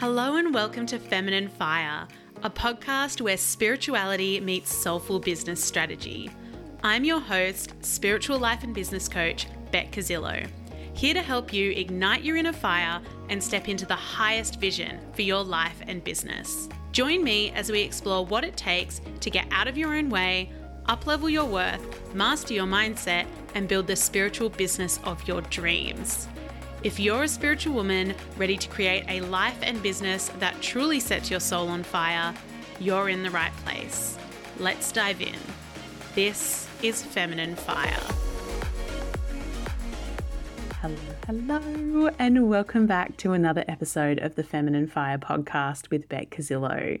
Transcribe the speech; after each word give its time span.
Hello 0.00 0.36
and 0.36 0.54
welcome 0.54 0.86
to 0.86 0.98
Feminine 0.98 1.48
Fire, 1.48 2.08
a 2.42 2.48
podcast 2.48 3.20
where 3.20 3.36
spirituality 3.36 4.40
meets 4.40 4.74
soulful 4.74 5.20
business 5.20 5.62
strategy. 5.62 6.30
I'm 6.82 7.04
your 7.04 7.20
host, 7.20 7.74
spiritual 7.84 8.38
life 8.38 8.64
and 8.64 8.74
business 8.74 9.10
coach, 9.10 9.46
Beck 9.72 9.92
Casillo, 9.92 10.48
here 10.94 11.12
to 11.12 11.20
help 11.20 11.52
you 11.52 11.72
ignite 11.72 12.24
your 12.24 12.38
inner 12.38 12.54
fire 12.54 13.02
and 13.28 13.44
step 13.44 13.68
into 13.68 13.84
the 13.84 13.94
highest 13.94 14.58
vision 14.58 14.98
for 15.12 15.20
your 15.20 15.44
life 15.44 15.82
and 15.86 16.02
business. 16.02 16.70
Join 16.92 17.22
me 17.22 17.50
as 17.50 17.70
we 17.70 17.82
explore 17.82 18.24
what 18.24 18.42
it 18.42 18.56
takes 18.56 19.02
to 19.20 19.28
get 19.28 19.48
out 19.50 19.68
of 19.68 19.76
your 19.76 19.94
own 19.94 20.08
way, 20.08 20.50
uplevel 20.88 21.30
your 21.30 21.44
worth, 21.44 22.14
master 22.14 22.54
your 22.54 22.64
mindset, 22.64 23.26
and 23.54 23.68
build 23.68 23.86
the 23.86 23.96
spiritual 23.96 24.48
business 24.48 24.98
of 25.04 25.28
your 25.28 25.42
dreams. 25.42 26.26
If 26.82 26.98
you're 26.98 27.24
a 27.24 27.28
spiritual 27.28 27.74
woman 27.74 28.14
ready 28.38 28.56
to 28.56 28.66
create 28.70 29.04
a 29.06 29.20
life 29.20 29.58
and 29.60 29.82
business 29.82 30.30
that 30.38 30.62
truly 30.62 30.98
sets 30.98 31.30
your 31.30 31.38
soul 31.38 31.68
on 31.68 31.82
fire, 31.82 32.32
you're 32.78 33.10
in 33.10 33.22
the 33.22 33.28
right 33.28 33.54
place. 33.66 34.16
Let's 34.58 34.90
dive 34.90 35.20
in. 35.20 35.36
This 36.14 36.66
is 36.82 37.02
Feminine 37.02 37.54
Fire. 37.54 38.00
Hello, 40.80 40.96
hello, 41.26 42.10
and 42.18 42.48
welcome 42.48 42.86
back 42.86 43.18
to 43.18 43.32
another 43.32 43.62
episode 43.68 44.18
of 44.18 44.36
the 44.36 44.42
Feminine 44.42 44.86
Fire 44.86 45.18
podcast 45.18 45.90
with 45.90 46.08
Beck 46.08 46.30
Casillo. 46.30 46.98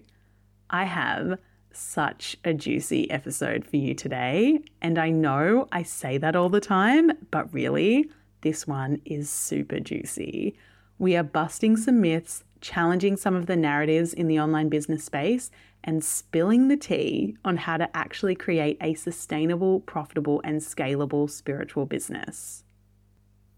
I 0.68 0.84
have 0.84 1.38
such 1.72 2.36
a 2.44 2.52
juicy 2.52 3.10
episode 3.10 3.64
for 3.64 3.76
you 3.76 3.94
today, 3.94 4.60
and 4.82 4.98
I 4.98 5.08
know 5.08 5.68
I 5.72 5.84
say 5.84 6.18
that 6.18 6.36
all 6.36 6.50
the 6.50 6.60
time, 6.60 7.12
but 7.30 7.50
really, 7.54 8.10
this 8.42 8.66
one 8.66 9.00
is 9.04 9.28
super 9.30 9.80
juicy. 9.80 10.56
We 10.98 11.16
are 11.16 11.22
busting 11.22 11.76
some 11.76 12.00
myths, 12.00 12.44
challenging 12.60 13.16
some 13.16 13.34
of 13.34 13.46
the 13.46 13.56
narratives 13.56 14.12
in 14.12 14.28
the 14.28 14.40
online 14.40 14.68
business 14.68 15.04
space, 15.04 15.50
and 15.82 16.04
spilling 16.04 16.68
the 16.68 16.76
tea 16.76 17.36
on 17.44 17.56
how 17.56 17.78
to 17.78 17.96
actually 17.96 18.34
create 18.34 18.76
a 18.80 18.94
sustainable, 18.94 19.80
profitable, 19.80 20.40
and 20.44 20.60
scalable 20.60 21.30
spiritual 21.30 21.86
business. 21.86 22.64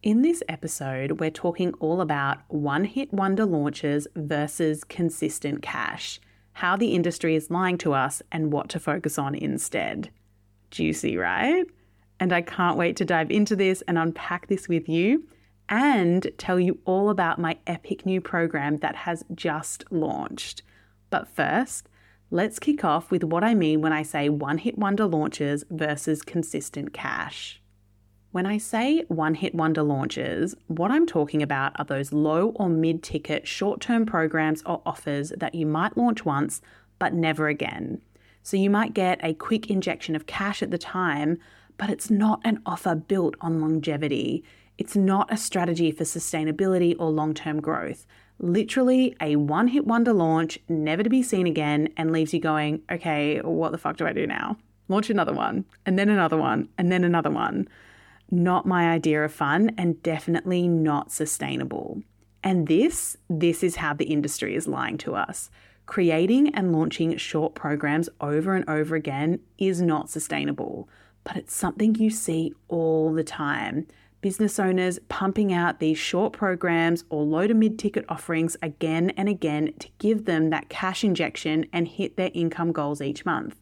In 0.02 0.22
this 0.22 0.42
episode, 0.48 1.20
we're 1.20 1.30
talking 1.30 1.72
all 1.74 2.00
about 2.00 2.38
one 2.48 2.84
hit 2.84 3.12
wonder 3.12 3.44
launches 3.44 4.06
versus 4.16 4.84
consistent 4.84 5.62
cash, 5.62 6.20
how 6.54 6.76
the 6.76 6.94
industry 6.94 7.36
is 7.36 7.50
lying 7.50 7.78
to 7.78 7.92
us, 7.92 8.22
and 8.30 8.52
what 8.52 8.68
to 8.70 8.80
focus 8.80 9.18
on 9.18 9.34
instead. 9.34 10.10
Juicy, 10.70 11.16
right? 11.16 11.66
And 12.22 12.32
I 12.32 12.40
can't 12.40 12.78
wait 12.78 12.94
to 12.98 13.04
dive 13.04 13.32
into 13.32 13.56
this 13.56 13.82
and 13.88 13.98
unpack 13.98 14.46
this 14.46 14.68
with 14.68 14.88
you 14.88 15.24
and 15.68 16.24
tell 16.38 16.60
you 16.60 16.78
all 16.84 17.10
about 17.10 17.40
my 17.40 17.58
epic 17.66 18.06
new 18.06 18.20
program 18.20 18.76
that 18.76 18.94
has 18.94 19.24
just 19.34 19.82
launched. 19.90 20.62
But 21.10 21.26
first, 21.26 21.88
let's 22.30 22.60
kick 22.60 22.84
off 22.84 23.10
with 23.10 23.24
what 23.24 23.42
I 23.42 23.56
mean 23.56 23.80
when 23.80 23.92
I 23.92 24.04
say 24.04 24.28
one 24.28 24.58
hit 24.58 24.78
wonder 24.78 25.04
launches 25.04 25.64
versus 25.68 26.22
consistent 26.22 26.92
cash. 26.92 27.60
When 28.30 28.46
I 28.46 28.56
say 28.56 29.02
one 29.08 29.34
hit 29.34 29.52
wonder 29.52 29.82
launches, 29.82 30.54
what 30.68 30.92
I'm 30.92 31.06
talking 31.06 31.42
about 31.42 31.72
are 31.80 31.84
those 31.84 32.12
low 32.12 32.50
or 32.50 32.68
mid 32.68 33.02
ticket 33.02 33.48
short 33.48 33.80
term 33.80 34.06
programs 34.06 34.62
or 34.64 34.80
offers 34.86 35.32
that 35.38 35.56
you 35.56 35.66
might 35.66 35.96
launch 35.96 36.24
once 36.24 36.60
but 37.00 37.14
never 37.14 37.48
again. 37.48 38.00
So 38.44 38.56
you 38.56 38.70
might 38.70 38.94
get 38.94 39.18
a 39.24 39.34
quick 39.34 39.70
injection 39.70 40.14
of 40.14 40.26
cash 40.26 40.62
at 40.62 40.70
the 40.70 40.78
time, 40.78 41.38
but 41.76 41.90
it's 41.90 42.10
not 42.10 42.40
an 42.44 42.60
offer 42.66 42.94
built 42.94 43.34
on 43.40 43.60
longevity. 43.60 44.44
It's 44.78 44.96
not 44.96 45.32
a 45.32 45.36
strategy 45.36 45.90
for 45.90 46.04
sustainability 46.04 46.96
or 46.98 47.10
long 47.10 47.34
term 47.34 47.60
growth. 47.60 48.06
Literally 48.38 49.14
a 49.20 49.36
one 49.36 49.68
hit 49.68 49.86
wonder 49.86 50.12
launch, 50.12 50.58
never 50.68 51.02
to 51.02 51.10
be 51.10 51.22
seen 51.22 51.46
again, 51.46 51.88
and 51.96 52.10
leaves 52.10 52.34
you 52.34 52.40
going, 52.40 52.82
okay, 52.90 53.40
what 53.40 53.72
the 53.72 53.78
fuck 53.78 53.96
do 53.96 54.06
I 54.06 54.12
do 54.12 54.26
now? 54.26 54.56
Launch 54.88 55.10
another 55.10 55.32
one, 55.32 55.64
and 55.86 55.98
then 55.98 56.08
another 56.08 56.36
one, 56.36 56.68
and 56.76 56.90
then 56.90 57.04
another 57.04 57.30
one. 57.30 57.68
Not 58.30 58.66
my 58.66 58.90
idea 58.90 59.24
of 59.24 59.32
fun, 59.32 59.70
and 59.78 60.02
definitely 60.02 60.66
not 60.66 61.12
sustainable. 61.12 62.02
And 62.42 62.66
this, 62.66 63.16
this 63.28 63.62
is 63.62 63.76
how 63.76 63.94
the 63.94 64.06
industry 64.06 64.56
is 64.56 64.66
lying 64.66 64.98
to 64.98 65.14
us. 65.14 65.50
Creating 65.86 66.54
and 66.54 66.72
launching 66.72 67.16
short 67.16 67.54
programs 67.54 68.08
over 68.20 68.54
and 68.54 68.68
over 68.68 68.96
again 68.96 69.40
is 69.58 69.80
not 69.80 70.10
sustainable 70.10 70.88
but 71.24 71.36
it's 71.36 71.54
something 71.54 71.94
you 71.94 72.10
see 72.10 72.52
all 72.68 73.12
the 73.12 73.24
time. 73.24 73.86
Business 74.20 74.60
owners 74.60 75.00
pumping 75.08 75.52
out 75.52 75.80
these 75.80 75.98
short 75.98 76.32
programs 76.32 77.04
or 77.10 77.24
low 77.24 77.46
to 77.46 77.54
mid 77.54 77.78
ticket 77.78 78.04
offerings 78.08 78.56
again 78.62 79.10
and 79.10 79.28
again 79.28 79.72
to 79.80 79.88
give 79.98 80.26
them 80.26 80.50
that 80.50 80.68
cash 80.68 81.02
injection 81.02 81.66
and 81.72 81.88
hit 81.88 82.16
their 82.16 82.30
income 82.32 82.70
goals 82.70 83.02
each 83.02 83.24
month. 83.24 83.56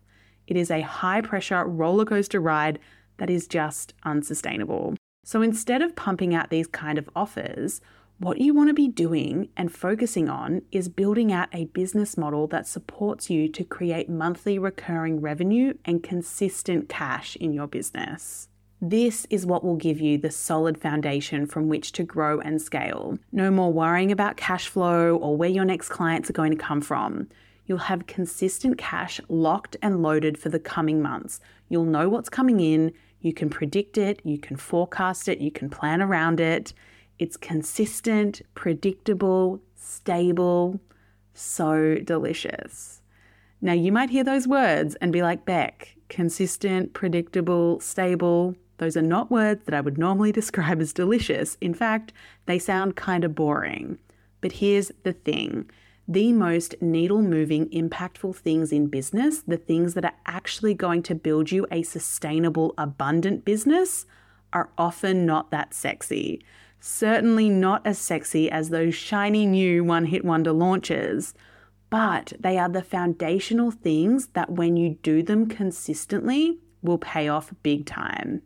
It 0.46 0.56
is 0.56 0.70
a 0.70 0.82
high 0.82 1.22
pressure 1.22 1.64
roller 1.64 2.04
coaster 2.04 2.40
ride 2.40 2.78
that 3.16 3.30
is 3.30 3.46
just 3.46 3.94
unsustainable. 4.04 4.96
So 5.24 5.42
instead 5.42 5.80
of 5.80 5.96
pumping 5.96 6.34
out 6.34 6.50
these 6.50 6.66
kind 6.66 6.98
of 6.98 7.08
offers, 7.14 7.80
what 8.20 8.38
you 8.38 8.52
want 8.52 8.68
to 8.68 8.74
be 8.74 8.86
doing 8.86 9.48
and 9.56 9.72
focusing 9.72 10.28
on 10.28 10.60
is 10.70 10.90
building 10.90 11.32
out 11.32 11.48
a 11.54 11.64
business 11.64 12.18
model 12.18 12.46
that 12.46 12.66
supports 12.66 13.30
you 13.30 13.48
to 13.48 13.64
create 13.64 14.10
monthly 14.10 14.58
recurring 14.58 15.22
revenue 15.22 15.72
and 15.86 16.02
consistent 16.02 16.86
cash 16.86 17.34
in 17.36 17.54
your 17.54 17.66
business. 17.66 18.50
This 18.78 19.26
is 19.30 19.46
what 19.46 19.64
will 19.64 19.76
give 19.76 20.02
you 20.02 20.18
the 20.18 20.30
solid 20.30 20.76
foundation 20.76 21.46
from 21.46 21.68
which 21.68 21.92
to 21.92 22.02
grow 22.02 22.40
and 22.40 22.60
scale. 22.60 23.18
No 23.32 23.50
more 23.50 23.72
worrying 23.72 24.12
about 24.12 24.36
cash 24.36 24.68
flow 24.68 25.16
or 25.16 25.34
where 25.34 25.48
your 25.48 25.64
next 25.64 25.88
clients 25.88 26.28
are 26.28 26.34
going 26.34 26.52
to 26.52 26.62
come 26.62 26.82
from. 26.82 27.26
You'll 27.64 27.78
have 27.78 28.06
consistent 28.06 28.76
cash 28.76 29.18
locked 29.30 29.78
and 29.80 30.02
loaded 30.02 30.36
for 30.36 30.50
the 30.50 30.60
coming 30.60 31.00
months. 31.00 31.40
You'll 31.70 31.86
know 31.86 32.10
what's 32.10 32.28
coming 32.28 32.60
in, 32.60 32.92
you 33.22 33.32
can 33.32 33.48
predict 33.48 33.96
it, 33.96 34.20
you 34.24 34.38
can 34.38 34.56
forecast 34.58 35.26
it, 35.26 35.38
you 35.38 35.50
can 35.50 35.70
plan 35.70 36.02
around 36.02 36.38
it. 36.38 36.74
It's 37.20 37.36
consistent, 37.36 38.40
predictable, 38.54 39.60
stable, 39.76 40.80
so 41.34 41.96
delicious. 41.96 43.02
Now, 43.60 43.74
you 43.74 43.92
might 43.92 44.08
hear 44.08 44.24
those 44.24 44.48
words 44.48 44.94
and 45.02 45.12
be 45.12 45.20
like, 45.20 45.44
Beck, 45.44 45.96
consistent, 46.08 46.94
predictable, 46.94 47.78
stable. 47.80 48.56
Those 48.78 48.96
are 48.96 49.02
not 49.02 49.30
words 49.30 49.66
that 49.66 49.74
I 49.74 49.82
would 49.82 49.98
normally 49.98 50.32
describe 50.40 50.80
as 50.80 50.94
delicious. 50.94 51.58
In 51.60 51.74
fact, 51.74 52.14
they 52.46 52.58
sound 52.58 52.96
kind 52.96 53.22
of 53.22 53.34
boring. 53.34 53.98
But 54.40 54.52
here's 54.52 54.90
the 55.02 55.12
thing 55.12 55.68
the 56.08 56.32
most 56.32 56.74
needle 56.80 57.20
moving, 57.20 57.68
impactful 57.68 58.34
things 58.36 58.72
in 58.72 58.86
business, 58.86 59.42
the 59.42 59.58
things 59.58 59.92
that 59.92 60.06
are 60.06 60.16
actually 60.24 60.72
going 60.72 61.02
to 61.02 61.14
build 61.14 61.52
you 61.52 61.66
a 61.70 61.82
sustainable, 61.82 62.72
abundant 62.78 63.44
business, 63.44 64.06
are 64.54 64.70
often 64.78 65.26
not 65.26 65.50
that 65.50 65.74
sexy 65.74 66.42
certainly 66.80 67.48
not 67.48 67.86
as 67.86 67.98
sexy 67.98 68.50
as 68.50 68.70
those 68.70 68.94
shiny 68.94 69.46
new 69.46 69.84
one 69.84 70.06
hit 70.06 70.24
wonder 70.24 70.52
launches, 70.52 71.34
but 71.90 72.32
they 72.38 72.56
are 72.58 72.68
the 72.68 72.82
foundational 72.82 73.70
things 73.70 74.28
that 74.28 74.50
when 74.50 74.76
you 74.76 74.96
do 75.02 75.22
them 75.22 75.46
consistently 75.46 76.58
will 76.82 76.98
pay 76.98 77.28
off 77.28 77.52
big 77.62 77.84
time. 77.84 78.42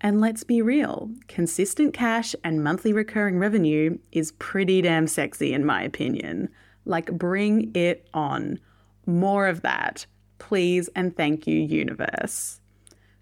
And 0.00 0.20
let's 0.20 0.42
be 0.42 0.62
real, 0.62 1.10
consistent 1.28 1.94
cash 1.94 2.34
and 2.42 2.64
monthly 2.64 2.92
recurring 2.92 3.38
revenue 3.38 3.98
is 4.10 4.32
pretty 4.32 4.82
damn 4.82 5.06
sexy 5.06 5.52
in 5.52 5.64
my 5.64 5.82
opinion. 5.82 6.48
Like, 6.84 7.06
bring 7.12 7.70
it 7.76 8.08
on. 8.12 8.58
More 9.06 9.46
of 9.46 9.62
that, 9.62 10.06
please 10.38 10.88
and 10.96 11.16
thank 11.16 11.46
you, 11.46 11.56
universe. 11.56 12.60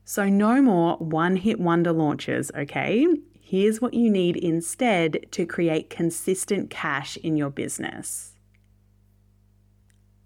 So, 0.04 0.28
no 0.28 0.62
more 0.62 0.96
one 0.96 1.36
hit 1.36 1.60
wonder 1.60 1.92
launches, 1.92 2.50
okay? 2.56 3.06
Here's 3.50 3.80
what 3.80 3.94
you 3.94 4.08
need 4.10 4.36
instead 4.36 5.26
to 5.32 5.44
create 5.44 5.90
consistent 5.90 6.70
cash 6.70 7.16
in 7.16 7.36
your 7.36 7.50
business. 7.50 8.36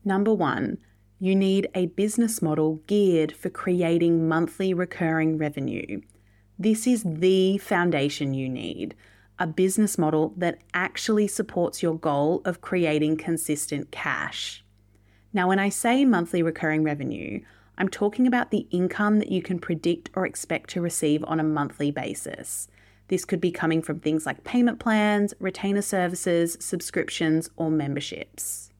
Number 0.04 0.34
one, 0.34 0.76
you 1.18 1.34
need 1.34 1.70
a 1.74 1.86
business 1.86 2.42
model 2.42 2.82
geared 2.86 3.32
for 3.32 3.48
creating 3.48 4.28
monthly 4.28 4.74
recurring 4.74 5.38
revenue. 5.38 6.02
This 6.58 6.86
is 6.86 7.02
the 7.02 7.56
foundation 7.56 8.34
you 8.34 8.50
need 8.50 8.94
a 9.38 9.46
business 9.46 9.96
model 9.96 10.34
that 10.36 10.58
actually 10.74 11.26
supports 11.26 11.82
your 11.82 11.98
goal 11.98 12.42
of 12.44 12.60
creating 12.60 13.16
consistent 13.16 13.90
cash. 13.90 14.62
Now, 15.32 15.48
when 15.48 15.58
I 15.58 15.70
say 15.70 16.04
monthly 16.04 16.42
recurring 16.42 16.82
revenue, 16.82 17.40
I'm 17.78 17.88
talking 17.88 18.26
about 18.26 18.50
the 18.50 18.66
income 18.70 19.18
that 19.20 19.32
you 19.32 19.40
can 19.40 19.58
predict 19.58 20.10
or 20.12 20.26
expect 20.26 20.68
to 20.70 20.82
receive 20.82 21.24
on 21.24 21.40
a 21.40 21.42
monthly 21.42 21.90
basis. 21.90 22.68
This 23.08 23.24
could 23.24 23.40
be 23.40 23.50
coming 23.50 23.82
from 23.82 24.00
things 24.00 24.26
like 24.26 24.44
payment 24.44 24.80
plans, 24.80 25.34
retainer 25.38 25.82
services, 25.82 26.56
subscriptions, 26.60 27.50
or 27.56 27.70
memberships. 27.70 28.70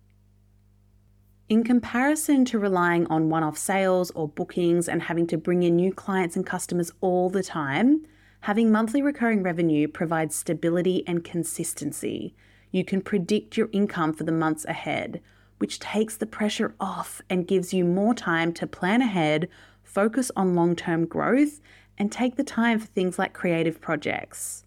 In 1.48 1.62
comparison 1.62 2.46
to 2.46 2.58
relying 2.58 3.06
on 3.08 3.28
one 3.28 3.42
off 3.42 3.58
sales 3.58 4.10
or 4.12 4.28
bookings 4.28 4.88
and 4.88 5.02
having 5.02 5.26
to 5.26 5.36
bring 5.36 5.62
in 5.62 5.76
new 5.76 5.92
clients 5.92 6.36
and 6.36 6.46
customers 6.46 6.90
all 7.02 7.28
the 7.28 7.42
time, 7.42 8.06
having 8.40 8.72
monthly 8.72 9.02
recurring 9.02 9.42
revenue 9.42 9.86
provides 9.86 10.34
stability 10.34 11.06
and 11.06 11.22
consistency. 11.22 12.34
You 12.70 12.82
can 12.82 13.02
predict 13.02 13.58
your 13.58 13.68
income 13.72 14.14
for 14.14 14.24
the 14.24 14.32
months 14.32 14.64
ahead, 14.64 15.20
which 15.58 15.78
takes 15.78 16.16
the 16.16 16.26
pressure 16.26 16.74
off 16.80 17.20
and 17.28 17.46
gives 17.46 17.74
you 17.74 17.84
more 17.84 18.14
time 18.14 18.52
to 18.54 18.66
plan 18.66 19.02
ahead, 19.02 19.48
focus 19.94 20.30
on 20.36 20.54
long 20.54 20.74
term 20.76 21.06
growth, 21.06 21.60
and 21.96 22.10
take 22.10 22.36
the 22.36 22.44
time 22.44 22.78
for 22.78 22.86
things 22.86 23.18
like 23.18 23.32
creative 23.32 23.80
projects. 23.80 24.64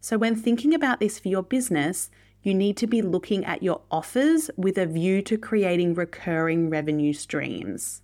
So, 0.00 0.16
when 0.16 0.36
thinking 0.36 0.74
about 0.74 1.00
this 1.00 1.18
for 1.18 1.28
your 1.28 1.42
business, 1.42 2.10
you 2.42 2.54
need 2.54 2.76
to 2.78 2.86
be 2.86 3.02
looking 3.02 3.44
at 3.44 3.62
your 3.62 3.82
offers 3.90 4.50
with 4.56 4.78
a 4.78 4.86
view 4.86 5.22
to 5.22 5.38
creating 5.38 5.94
recurring 5.94 6.70
revenue 6.70 7.12
streams. 7.12 8.02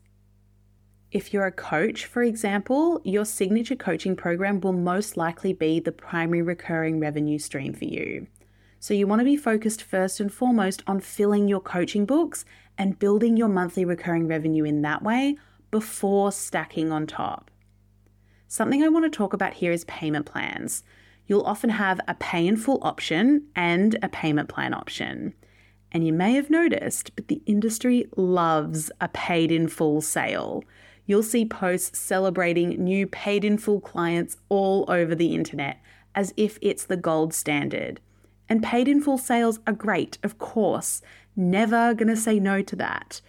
If 1.10 1.32
you're 1.32 1.46
a 1.46 1.52
coach, 1.52 2.05
for 2.05 2.22
example, 2.22 3.00
your 3.02 3.25
signature 3.25 3.75
coaching 3.75 4.14
program 4.14 4.60
will 4.60 4.75
most 4.75 5.16
likely 5.16 5.52
be 5.52 5.81
the 5.81 5.90
primary 5.90 6.43
recurring 6.43 7.00
revenue 7.00 7.38
stream 7.38 7.72
for 7.72 7.87
you. 7.87 8.26
So, 8.81 8.94
you 8.94 9.06
want 9.06 9.20
to 9.20 9.25
be 9.25 9.37
focused 9.37 9.82
first 9.82 10.20
and 10.20 10.32
foremost 10.32 10.82
on 10.87 11.00
filling 11.00 11.49
your 11.49 11.60
coaching 11.60 12.06
books 12.06 12.44
and 12.76 12.99
building 12.99 13.37
your 13.37 13.49
monthly 13.49 13.84
recurring 13.84 14.28
revenue 14.28 14.64
in 14.64 14.82
that 14.82 15.02
way 15.02 15.37
before 15.70 16.32
stacking 16.32 16.93
on 16.93 17.06
top. 17.06 17.50
Something 18.47 18.82
I 18.82 18.88
want 18.88 19.05
to 19.05 19.17
talk 19.17 19.32
about 19.32 19.55
here 19.55 19.73
is 19.73 19.85
payment 19.85 20.26
plans. 20.26 20.82
You'll 21.26 21.43
often 21.43 21.70
have 21.70 22.00
a 22.09 22.15
pay 22.15 22.47
in 22.47 22.56
full 22.56 22.79
option 22.82 23.47
and 23.55 23.99
a 24.03 24.09
payment 24.09 24.49
plan 24.49 24.73
option. 24.73 25.35
And 25.93 26.06
you 26.06 26.12
may 26.12 26.32
have 26.35 26.50
noticed, 26.50 27.15
but 27.15 27.29
the 27.29 27.43
industry 27.47 28.06
loves 28.17 28.91
a 29.00 29.09
paid 29.09 29.50
in 29.50 29.69
full 29.69 30.00
sale. 30.00 30.65
You'll 31.06 31.23
see 31.23 31.44
posts 31.44 31.99
celebrating 31.99 32.70
new 32.82 33.06
paid 33.06 33.44
in 33.44 33.59
full 33.59 33.81
clients 33.81 34.37
all 34.49 34.85
over 34.88 35.15
the 35.15 35.35
internet 35.35 35.81
as 36.15 36.35
if 36.37 36.59
it's 36.61 36.85
the 36.85 36.97
gold 36.97 37.32
standard. 37.32 38.00
And 38.49 38.62
paid 38.62 38.88
in 38.88 39.00
full 39.00 39.19
sales 39.19 39.61
are 39.67 39.73
great, 39.73 40.19
of 40.23 40.38
course. 40.38 41.03
Never 41.37 41.94
gonna 41.94 42.17
say 42.17 42.41
no 42.41 42.62
to 42.62 42.76
that. 42.76 43.20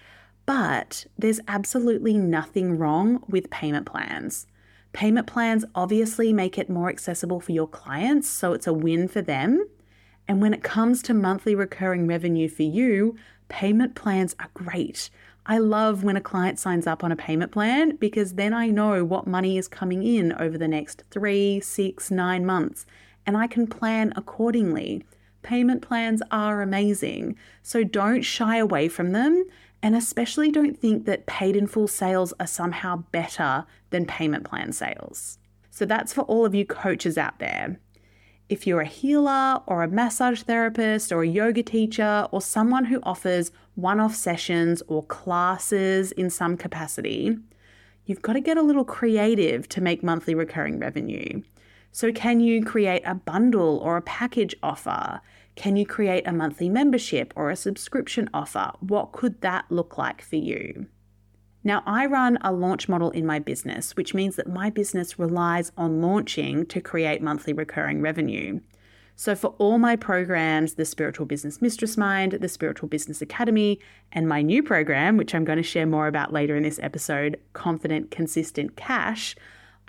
But 0.50 1.06
there's 1.16 1.40
absolutely 1.48 2.18
nothing 2.18 2.80
wrong 2.80 3.24
with 3.28 3.52
payment 3.52 3.86
plans. 3.86 4.48
Payment 4.94 5.28
plans 5.28 5.64
obviously 5.76 6.34
make 6.34 6.58
it 6.58 6.72
more 6.72 6.90
accessible 6.90 7.40
for 7.40 7.52
your 7.52 7.68
clients, 7.68 8.28
so 8.28 8.54
it's 8.54 8.66
a 8.66 8.74
win 8.74 9.08
for 9.08 9.22
them. 9.22 9.64
And 10.28 10.42
when 10.42 10.56
it 10.56 10.64
comes 10.64 11.04
to 11.04 11.14
monthly 11.14 11.54
recurring 11.54 12.08
revenue 12.08 12.50
for 12.50 12.64
you, 12.64 13.16
payment 13.48 13.94
plans 13.94 14.36
are 14.40 14.50
great. 14.56 15.12
I 15.46 15.60
love 15.60 16.04
when 16.04 16.18
a 16.18 16.22
client 16.22 16.58
signs 16.58 16.88
up 16.88 17.04
on 17.04 17.12
a 17.12 17.16
payment 17.16 17.52
plan 17.52 17.98
because 17.98 18.34
then 18.34 18.52
I 18.52 18.72
know 18.72 19.06
what 19.06 19.28
money 19.28 19.56
is 19.56 19.68
coming 19.68 20.02
in 20.02 20.34
over 20.34 20.58
the 20.58 20.68
next 20.68 21.04
three, 21.12 21.60
six, 21.60 22.10
nine 22.10 22.44
months, 22.44 22.88
and 23.24 23.38
I 23.38 23.46
can 23.46 23.68
plan 23.68 24.14
accordingly. 24.16 25.06
Payment 25.44 25.84
plans 25.84 26.24
are 26.32 26.64
amazing, 26.64 27.38
so 27.62 27.84
don't 27.84 28.24
shy 28.24 28.58
away 28.58 28.88
from 28.88 29.12
them 29.12 29.46
and 29.82 29.96
especially 29.96 30.52
don't 30.52 30.78
think 30.78 31.06
that 31.06 31.26
paid 31.26 31.56
in 31.56 31.68
full 31.68 31.88
sales 31.88 32.34
are 32.40 32.48
somehow 32.48 33.04
better 33.12 33.66
than 33.90 34.06
payment 34.06 34.44
plan 34.44 34.72
sales. 34.72 35.38
So 35.70 35.86
that's 35.86 36.14
for 36.14 36.22
all 36.22 36.46
of 36.46 36.54
you 36.54 36.66
coaches 36.66 37.18
out 37.18 37.40
there. 37.40 37.80
If 38.50 38.66
you're 38.66 38.82
a 38.82 38.86
healer 38.86 39.62
or 39.68 39.84
a 39.84 39.88
massage 39.88 40.42
therapist 40.42 41.12
or 41.12 41.22
a 41.22 41.28
yoga 41.28 41.64
teacher 41.64 42.28
or 42.32 42.42
someone 42.42 42.86
who 42.86 43.00
offers 43.04 43.52
one 43.76 44.00
off 44.00 44.16
sessions 44.16 44.82
or 44.88 45.06
classes 45.06 46.12
in 46.14 46.30
some 46.30 46.58
capacity, 46.58 47.38
you've 48.06 48.24
got 48.24 48.34
to 48.34 48.42
get 48.42 48.58
a 48.58 48.64
little 48.64 48.84
creative 48.84 49.70
to 49.70 49.82
make 49.82 50.04
monthly 50.04 50.34
recurring 50.34 50.80
revenue. 50.80 51.42
So, 51.92 52.12
can 52.12 52.40
you 52.40 52.64
create 52.64 53.04
a 53.06 53.16
bundle 53.16 53.78
or 53.78 53.98
a 53.98 54.02
package 54.02 54.56
offer? 54.62 55.22
Can 55.56 55.76
you 55.76 55.86
create 55.86 56.28
a 56.28 56.32
monthly 56.32 56.70
membership 56.70 57.34
or 57.36 57.50
a 57.50 57.56
subscription 57.56 58.30
offer? 58.34 58.72
What 58.80 59.12
could 59.12 59.42
that 59.42 59.66
look 59.70 59.98
like 59.98 60.22
for 60.22 60.38
you? 60.38 60.88
Now, 61.64 61.84
I 61.86 62.06
run 62.06 62.38
a 62.42 62.54
launch 62.54 62.88
model 62.88 63.12
in 63.12 63.26
my 63.26 63.40
business, 63.40 63.96
which 63.98 64.14
means 64.14 64.38
that 64.38 64.48
my 64.48 64.70
business 64.70 65.20
relies 65.20 65.74
on 65.76 66.02
launching 66.02 66.66
to 66.68 66.80
create 66.80 67.22
monthly 67.22 67.52
recurring 67.52 68.02
revenue. 68.02 68.62
So, 69.18 69.36
for 69.36 69.54
all 69.58 69.78
my 69.78 69.98
programs, 69.98 70.76
the 70.76 70.86
Spiritual 70.86 71.26
Business 71.26 71.62
Mistress 71.62 71.98
Mind, 71.98 72.32
the 72.32 72.48
Spiritual 72.48 72.88
Business 72.88 73.22
Academy, 73.22 73.78
and 74.14 74.30
my 74.30 74.42
new 74.42 74.64
program, 74.64 75.18
which 75.18 75.36
I'm 75.36 75.44
going 75.44 75.58
to 75.58 75.64
share 75.64 75.86
more 75.86 76.08
about 76.08 76.32
later 76.32 76.56
in 76.56 76.64
this 76.64 76.80
episode, 76.82 77.38
Confident 77.52 78.12
Consistent 78.12 78.78
Cash, 78.78 79.36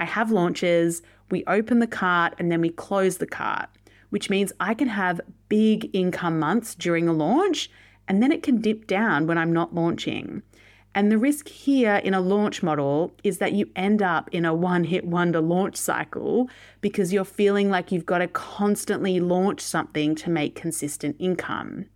I 0.01 0.05
have 0.07 0.33
launches, 0.33 1.03
we 1.31 1.45
open 1.47 1.79
the 1.79 1.87
cart, 1.87 2.35
and 2.41 2.51
then 2.51 2.61
we 2.61 2.71
close 2.71 3.19
the 3.19 3.27
cart 3.27 3.69
which 4.11 4.31
means 4.31 4.53
I 4.61 4.75
can 4.75 4.89
have 4.89 5.21
big 5.49 5.91
income 5.93 6.39
months 6.39 6.75
during 6.75 7.09
a 7.09 7.13
launch 7.13 7.71
and 8.07 8.23
then 8.23 8.33
it 8.33 8.43
can 8.43 8.61
dip 8.61 8.87
down 8.87 9.27
when 9.27 9.39
I'm 9.39 9.53
not 9.53 9.75
launching. 9.75 10.43
And 10.95 11.11
the 11.11 11.19
risk 11.19 11.49
here 11.49 11.97
in 11.97 12.15
a 12.15 12.21
launch 12.21 12.63
model 12.63 13.15
is 13.23 13.39
that 13.39 13.53
you 13.53 13.71
end 13.77 14.03
up 14.03 14.29
in 14.33 14.45
a 14.45 14.53
one 14.53 14.85
hit 14.85 15.07
wonder 15.07 15.41
launch 15.41 15.77
cycle 15.77 16.51
because 16.81 17.13
you're 17.13 17.25
feeling 17.25 17.71
like 17.71 17.93
you've 17.93 18.07
got 18.07 18.19
to 18.19 18.27
constantly 18.27 19.21
launch 19.21 19.61
something 19.61 20.17
to 20.17 20.31
make 20.31 20.57
consistent 20.57 21.15
income. 21.21 21.87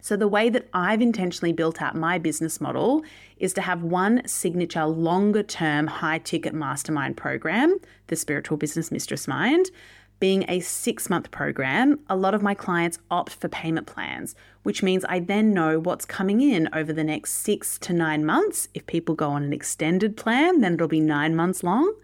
So, 0.00 0.16
the 0.16 0.28
way 0.28 0.48
that 0.48 0.68
I've 0.72 1.02
intentionally 1.02 1.52
built 1.52 1.82
out 1.82 1.94
my 1.94 2.18
business 2.18 2.60
model 2.60 3.02
is 3.36 3.52
to 3.54 3.60
have 3.60 3.82
one 3.82 4.26
signature 4.26 4.86
longer 4.86 5.42
term 5.42 5.86
high 5.86 6.18
ticket 6.18 6.54
mastermind 6.54 7.18
program, 7.18 7.76
the 8.06 8.16
Spiritual 8.16 8.56
Business 8.56 8.90
Mistress 8.90 9.28
Mind, 9.28 9.70
being 10.20 10.44
a 10.48 10.60
six 10.60 11.08
month 11.08 11.30
program, 11.30 12.00
a 12.08 12.16
lot 12.16 12.34
of 12.34 12.42
my 12.42 12.54
clients 12.54 12.98
opt 13.10 13.34
for 13.34 13.48
payment 13.48 13.86
plans, 13.86 14.34
which 14.62 14.82
means 14.82 15.04
I 15.08 15.20
then 15.20 15.52
know 15.52 15.78
what's 15.78 16.04
coming 16.04 16.40
in 16.40 16.68
over 16.72 16.92
the 16.92 17.04
next 17.04 17.32
six 17.34 17.78
to 17.80 17.92
nine 17.92 18.24
months. 18.24 18.68
If 18.74 18.86
people 18.86 19.14
go 19.14 19.30
on 19.30 19.44
an 19.44 19.52
extended 19.52 20.16
plan, 20.16 20.60
then 20.60 20.74
it'll 20.74 20.88
be 20.88 21.00
nine 21.00 21.36
months 21.36 21.62
long. 21.62 21.94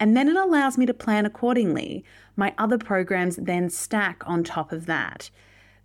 And 0.00 0.16
then 0.16 0.28
it 0.28 0.36
allows 0.36 0.78
me 0.78 0.86
to 0.86 0.94
plan 0.94 1.26
accordingly. 1.26 2.04
My 2.36 2.54
other 2.58 2.78
programs 2.78 3.36
then 3.36 3.70
stack 3.70 4.22
on 4.26 4.42
top 4.42 4.72
of 4.72 4.86
that. 4.86 5.30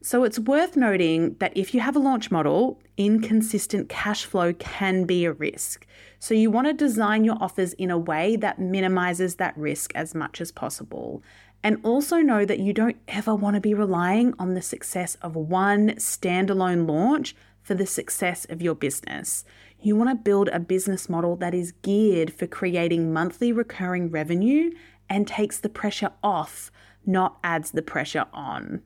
So 0.01 0.23
it's 0.23 0.39
worth 0.39 0.77
noting 0.77 1.35
that 1.39 1.55
if 1.57 1.73
you 1.73 1.81
have 1.81 1.95
a 1.95 1.99
launch 1.99 2.29
model, 2.29 2.79
inconsistent 2.97 3.89
cash 3.89 4.25
flow 4.25 4.53
can 4.53 5.05
be 5.05 5.25
a 5.25 5.33
risk. 5.33 5.85
So 6.19 6.33
you 6.33 6.51
want 6.51 6.67
to 6.67 6.73
design 6.73 7.23
your 7.23 7.37
offers 7.41 7.73
in 7.73 7.91
a 7.91 7.97
way 7.97 8.35
that 8.37 8.59
minimizes 8.59 9.35
that 9.35 9.57
risk 9.57 9.91
as 9.95 10.15
much 10.15 10.39
as 10.39 10.51
possible. 10.51 11.23
And 11.63 11.79
also 11.83 12.17
know 12.17 12.45
that 12.45 12.59
you 12.59 12.71
don't 12.71 12.97
ever 13.07 13.35
want 13.35 13.55
to 13.55 13.61
be 13.61 13.73
relying 13.73 14.33
on 14.39 14.53
the 14.53 14.61
success 14.61 15.15
of 15.21 15.35
one 15.35 15.89
standalone 15.95 16.87
launch 16.87 17.35
for 17.61 17.73
the 17.73 17.85
success 17.85 18.45
of 18.49 18.61
your 18.61 18.75
business. 18.75 19.43
You 19.81 19.95
want 19.95 20.09
to 20.09 20.15
build 20.15 20.47
a 20.49 20.59
business 20.59 21.09
model 21.09 21.35
that 21.37 21.53
is 21.53 21.73
geared 21.81 22.33
for 22.33 22.47
creating 22.47 23.11
monthly 23.11 23.51
recurring 23.51 24.09
revenue 24.09 24.71
and 25.09 25.27
takes 25.27 25.59
the 25.59 25.69
pressure 25.69 26.11
off, 26.23 26.71
not 27.05 27.37
adds 27.43 27.71
the 27.71 27.81
pressure 27.81 28.25
on. 28.33 28.81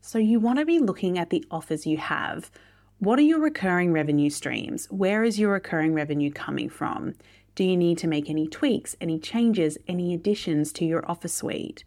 So, 0.00 0.18
you 0.18 0.40
want 0.40 0.58
to 0.58 0.64
be 0.64 0.80
looking 0.80 1.18
at 1.18 1.30
the 1.30 1.44
offers 1.50 1.86
you 1.86 1.96
have. 1.96 2.50
What 2.98 3.18
are 3.18 3.22
your 3.22 3.40
recurring 3.40 3.92
revenue 3.92 4.30
streams? 4.30 4.86
Where 4.90 5.24
is 5.24 5.38
your 5.38 5.52
recurring 5.52 5.94
revenue 5.94 6.30
coming 6.30 6.68
from? 6.68 7.14
Do 7.54 7.64
you 7.64 7.76
need 7.76 7.98
to 7.98 8.08
make 8.08 8.30
any 8.30 8.46
tweaks, 8.48 8.96
any 9.00 9.18
changes, 9.18 9.76
any 9.86 10.14
additions 10.14 10.72
to 10.74 10.84
your 10.84 11.08
offer 11.10 11.28
suite? 11.28 11.84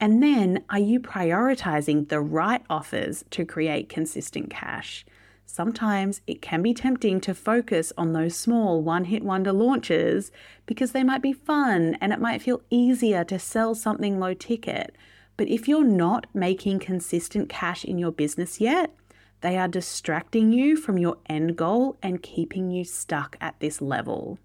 And 0.00 0.22
then, 0.22 0.64
are 0.70 0.78
you 0.78 1.00
prioritizing 1.00 2.08
the 2.08 2.20
right 2.20 2.62
offers 2.68 3.24
to 3.30 3.44
create 3.44 3.88
consistent 3.88 4.50
cash? 4.50 5.04
Sometimes 5.46 6.20
it 6.26 6.42
can 6.42 6.60
be 6.62 6.74
tempting 6.74 7.20
to 7.22 7.34
focus 7.34 7.92
on 7.96 8.12
those 8.12 8.36
small 8.36 8.82
one 8.82 9.06
hit 9.06 9.24
wonder 9.24 9.50
launches 9.50 10.30
because 10.66 10.92
they 10.92 11.02
might 11.02 11.22
be 11.22 11.32
fun 11.32 11.96
and 12.02 12.12
it 12.12 12.20
might 12.20 12.42
feel 12.42 12.60
easier 12.68 13.24
to 13.24 13.38
sell 13.38 13.74
something 13.74 14.20
low 14.20 14.34
ticket. 14.34 14.94
But 15.38 15.48
if 15.48 15.66
you're 15.66 15.84
not 15.84 16.26
making 16.34 16.80
consistent 16.80 17.48
cash 17.48 17.84
in 17.84 17.96
your 17.96 18.12
business 18.12 18.60
yet, 18.60 18.94
they 19.40 19.56
are 19.56 19.68
distracting 19.68 20.52
you 20.52 20.76
from 20.76 20.98
your 20.98 21.16
end 21.26 21.56
goal 21.56 21.96
and 22.02 22.22
keeping 22.22 22.70
you 22.70 22.84
stuck 22.84 23.36
at 23.40 23.58
this 23.58 23.80
level. 23.80 24.38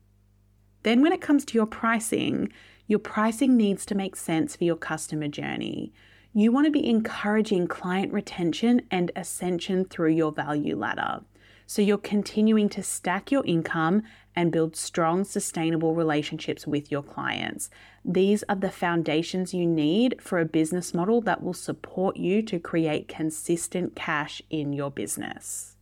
Then, 0.84 1.02
when 1.02 1.14
it 1.14 1.22
comes 1.22 1.46
to 1.46 1.54
your 1.54 1.66
pricing, 1.66 2.52
your 2.88 3.00
pricing 3.00 3.56
needs 3.58 3.86
to 3.88 3.96
make 3.96 4.16
sense 4.16 4.56
for 4.56 4.66
your 4.66 4.76
customer 4.76 5.28
journey. 5.28 5.94
You 6.34 6.52
want 6.52 6.66
to 6.66 6.72
be 6.72 6.90
encouraging 6.90 7.68
client 7.68 8.12
retention 8.12 8.82
and 8.92 9.12
ascension 9.16 9.86
through 9.86 10.12
your 10.12 10.32
value 10.32 10.76
ladder. 10.76 11.22
So 11.66 11.82
you're 11.82 11.98
continuing 11.98 12.70
to 12.70 12.84
stack 12.84 13.32
your 13.32 13.46
income 13.46 14.04
and 14.36 14.52
build 14.52 14.76
strong, 14.76 15.24
sustainable 15.24 15.96
relationships 15.96 16.68
with 16.68 16.92
your 16.92 17.04
clients. 17.04 17.70
These 18.04 18.44
are 18.50 18.56
the 18.56 18.72
foundations 18.72 19.54
you 19.54 19.66
need 19.66 20.18
for 20.20 20.40
a 20.40 20.46
business 20.46 20.94
model 20.94 21.22
that 21.22 21.42
will 21.42 21.54
support 21.54 22.18
you 22.18 22.42
to 22.44 22.60
create 22.60 23.08
consistent 23.08 23.96
cash 23.96 24.42
in 24.50 24.74
your 24.74 24.92
business. 24.92 25.78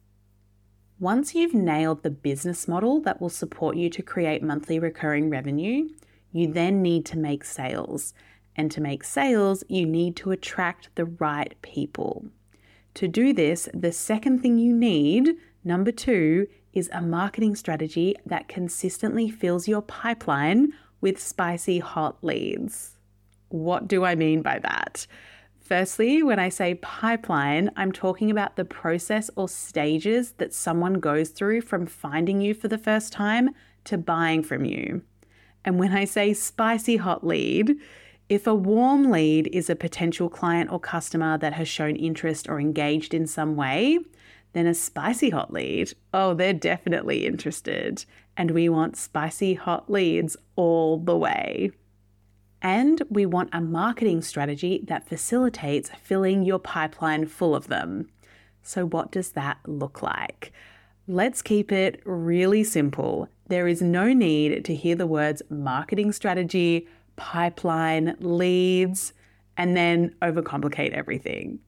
Once 1.01 1.33
you've 1.33 1.55
nailed 1.55 2.03
the 2.03 2.11
business 2.11 2.67
model 2.67 3.01
that 3.01 3.19
will 3.19 3.27
support 3.27 3.75
you 3.75 3.89
to 3.89 4.03
create 4.03 4.43
monthly 4.43 4.77
recurring 4.77 5.31
revenue, 5.31 5.89
you 6.31 6.45
then 6.53 6.79
need 6.79 7.03
to 7.03 7.17
make 7.17 7.43
sales. 7.43 8.13
And 8.55 8.69
to 8.69 8.79
make 8.79 9.03
sales, 9.03 9.63
you 9.67 9.87
need 9.87 10.15
to 10.17 10.29
attract 10.29 10.89
the 10.93 11.05
right 11.05 11.59
people. 11.63 12.27
To 12.93 13.07
do 13.07 13.33
this, 13.33 13.67
the 13.73 13.91
second 13.91 14.43
thing 14.43 14.59
you 14.59 14.75
need, 14.77 15.31
number 15.63 15.91
two, 15.91 16.47
is 16.71 16.87
a 16.93 17.01
marketing 17.01 17.55
strategy 17.55 18.15
that 18.27 18.47
consistently 18.47 19.27
fills 19.27 19.67
your 19.67 19.81
pipeline 19.81 20.71
with 21.01 21.19
spicy 21.19 21.79
hot 21.79 22.23
leads. 22.23 22.97
What 23.49 23.87
do 23.87 24.05
I 24.05 24.13
mean 24.13 24.43
by 24.43 24.59
that? 24.59 25.07
Firstly, 25.71 26.21
when 26.21 26.37
I 26.37 26.49
say 26.49 26.75
pipeline, 26.75 27.71
I'm 27.77 27.93
talking 27.93 28.29
about 28.29 28.57
the 28.57 28.65
process 28.65 29.29
or 29.37 29.47
stages 29.47 30.33
that 30.33 30.53
someone 30.53 30.95
goes 30.95 31.29
through 31.29 31.61
from 31.61 31.85
finding 31.85 32.41
you 32.41 32.53
for 32.53 32.67
the 32.67 32.77
first 32.77 33.13
time 33.13 33.51
to 33.85 33.97
buying 33.97 34.43
from 34.43 34.65
you. 34.65 35.01
And 35.63 35.79
when 35.79 35.93
I 35.93 36.03
say 36.03 36.33
spicy 36.33 36.97
hot 36.97 37.25
lead, 37.25 37.77
if 38.27 38.47
a 38.47 38.53
warm 38.53 39.11
lead 39.11 39.47
is 39.53 39.69
a 39.69 39.75
potential 39.77 40.27
client 40.27 40.69
or 40.73 40.77
customer 40.77 41.37
that 41.37 41.53
has 41.53 41.69
shown 41.69 41.95
interest 41.95 42.49
or 42.49 42.59
engaged 42.59 43.13
in 43.13 43.25
some 43.25 43.55
way, 43.55 43.97
then 44.51 44.67
a 44.67 44.73
spicy 44.73 45.29
hot 45.29 45.53
lead, 45.53 45.93
oh, 46.13 46.33
they're 46.33 46.51
definitely 46.51 47.25
interested. 47.25 48.03
And 48.35 48.51
we 48.51 48.67
want 48.67 48.97
spicy 48.97 49.53
hot 49.53 49.89
leads 49.89 50.35
all 50.57 50.97
the 50.97 51.15
way. 51.15 51.71
And 52.61 53.01
we 53.09 53.25
want 53.25 53.49
a 53.53 53.61
marketing 53.61 54.21
strategy 54.21 54.81
that 54.87 55.07
facilitates 55.07 55.89
filling 56.01 56.43
your 56.43 56.59
pipeline 56.59 57.25
full 57.25 57.55
of 57.55 57.67
them. 57.67 58.09
So, 58.61 58.85
what 58.85 59.11
does 59.11 59.31
that 59.31 59.57
look 59.65 60.03
like? 60.03 60.51
Let's 61.07 61.41
keep 61.41 61.71
it 61.71 62.01
really 62.05 62.63
simple. 62.63 63.27
There 63.47 63.67
is 63.67 63.81
no 63.81 64.13
need 64.13 64.63
to 64.65 64.75
hear 64.75 64.95
the 64.95 65.07
words 65.07 65.41
marketing 65.49 66.11
strategy, 66.11 66.87
pipeline, 67.15 68.15
leads, 68.19 69.13
and 69.57 69.75
then 69.75 70.15
overcomplicate 70.21 70.93
everything. 70.93 71.59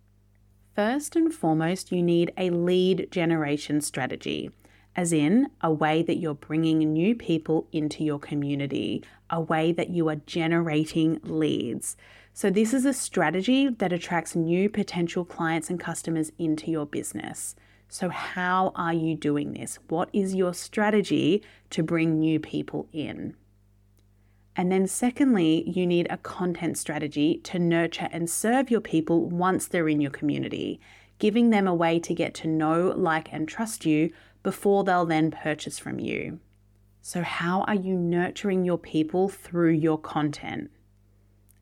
First 0.76 1.16
and 1.16 1.34
foremost, 1.34 1.92
you 1.92 2.04
need 2.04 2.32
a 2.38 2.52
lead 2.52 3.08
generation 3.12 3.82
strategy 3.82 4.52
as 4.96 5.12
in 5.12 5.50
a 5.62 5.72
way 5.72 6.04
that 6.04 6.18
you're 6.18 6.36
bringing 6.36 6.94
new 6.94 7.16
people 7.16 7.68
into 7.72 8.04
your 8.04 8.20
community, 8.20 9.04
a 9.30 9.42
way 9.42 9.72
that 9.72 9.90
you 9.90 10.08
are 10.10 10.22
generating 10.28 11.20
leads. 11.24 11.98
So, 12.34 12.50
this 12.50 12.74
is 12.74 12.86
a 12.86 12.94
strategy 12.94 13.70
that 13.70 13.94
attracts 13.94 14.36
new 14.36 14.70
potential 14.70 15.26
clients 15.26 15.70
and 15.70 15.80
customers 15.80 16.32
into 16.38 16.72
your 16.72 16.86
business. 16.86 17.56
So, 17.90 18.10
how 18.10 18.72
are 18.76 18.94
you 18.94 19.16
doing 19.16 19.54
this? 19.54 19.78
What 19.88 20.10
is 20.14 20.34
your 20.34 20.54
strategy 20.54 21.44
to 21.70 21.84
bring 21.84 22.20
new 22.20 22.40
people 22.40 22.88
in? 22.92 23.36
And 24.56 24.72
then, 24.72 24.88
secondly, 24.88 25.68
you 25.70 25.86
need 25.86 26.08
a 26.10 26.18
content 26.18 26.78
strategy 26.78 27.40
to 27.44 27.60
nurture 27.60 28.10
and 28.12 28.30
serve 28.30 28.70
your 28.70 28.82
people 28.82 29.30
once 29.30 29.68
they're 29.68 29.90
in 29.90 30.02
your 30.02 30.12
community, 30.12 30.80
giving 31.20 31.50
them 31.50 31.68
a 31.68 31.74
way 31.76 32.00
to 32.00 32.14
get 32.14 32.34
to 32.36 32.48
know, 32.48 32.94
like, 32.96 33.32
and 33.32 33.48
trust 33.48 33.86
you 33.86 34.12
before 34.44 34.84
they'll 34.84 35.06
then 35.06 35.32
purchase 35.32 35.80
from 35.80 36.00
you. 36.00 36.40
So, 37.02 37.22
how 37.22 37.62
are 37.64 37.76
you 37.76 37.96
nurturing 37.96 38.64
your 38.64 38.78
people 38.78 39.28
through 39.28 39.72
your 39.72 39.98
content? 39.98 40.70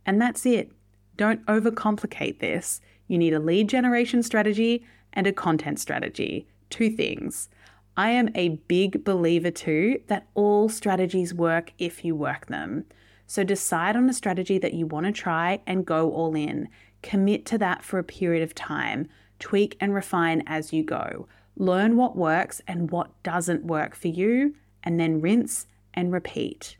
And 0.05 0.21
that's 0.21 0.45
it. 0.45 0.71
Don't 1.17 1.45
overcomplicate 1.45 2.39
this. 2.39 2.81
You 3.07 3.17
need 3.17 3.33
a 3.33 3.39
lead 3.39 3.69
generation 3.69 4.23
strategy 4.23 4.85
and 5.13 5.27
a 5.27 5.33
content 5.33 5.79
strategy. 5.79 6.47
Two 6.69 6.89
things. 6.89 7.49
I 7.97 8.11
am 8.11 8.29
a 8.35 8.59
big 8.67 9.03
believer 9.03 9.51
too 9.51 10.01
that 10.07 10.27
all 10.33 10.69
strategies 10.69 11.33
work 11.33 11.73
if 11.77 12.05
you 12.05 12.15
work 12.15 12.47
them. 12.47 12.85
So 13.27 13.43
decide 13.43 13.95
on 13.95 14.09
a 14.09 14.13
strategy 14.13 14.57
that 14.59 14.73
you 14.73 14.87
want 14.87 15.05
to 15.05 15.11
try 15.11 15.61
and 15.67 15.85
go 15.85 16.11
all 16.11 16.35
in. 16.35 16.69
Commit 17.01 17.45
to 17.47 17.57
that 17.57 17.83
for 17.83 17.99
a 17.99 18.03
period 18.03 18.43
of 18.43 18.55
time. 18.55 19.07
Tweak 19.39 19.75
and 19.79 19.93
refine 19.93 20.43
as 20.47 20.71
you 20.71 20.83
go. 20.83 21.27
Learn 21.57 21.97
what 21.97 22.15
works 22.15 22.61
and 22.67 22.91
what 22.91 23.11
doesn't 23.23 23.65
work 23.65 23.95
for 23.95 24.07
you, 24.07 24.55
and 24.83 24.99
then 24.99 25.21
rinse 25.21 25.67
and 25.93 26.11
repeat. 26.11 26.77